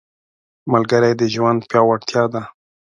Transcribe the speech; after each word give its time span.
ملګری 0.71 1.11
د 1.17 1.21
ژوند 1.33 1.59
پیاوړتیا 1.69 2.23
ده 2.33 2.41